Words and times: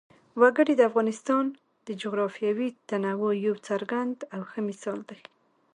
وګړي 0.41 0.73
د 0.77 0.81
افغانستان 0.89 1.45
د 1.87 1.89
جغرافیوي 2.01 2.69
تنوع 2.89 3.31
یو 3.45 3.55
څرګند 3.67 4.17
او 4.33 4.41
ښه 4.49 4.59
مثال 4.69 4.99
دی. 5.09 5.19